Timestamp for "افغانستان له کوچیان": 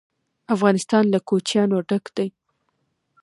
0.55-1.69